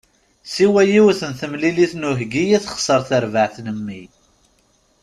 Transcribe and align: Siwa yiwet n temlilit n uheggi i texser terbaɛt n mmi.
Siwa 0.53 0.81
yiwet 0.91 1.21
n 1.29 1.33
temlilit 1.39 1.93
n 1.95 2.07
uheggi 2.09 2.43
i 2.57 2.59
texser 2.65 3.01
terbaɛt 3.09 3.55
n 3.65 3.67
mmi. 3.77 4.01